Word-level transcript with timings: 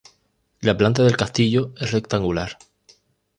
La 0.61 0.73
planta 0.75 1.03
del 1.03 1.15
castillo 1.15 1.75
es 1.79 1.91
rectangular. 1.91 2.49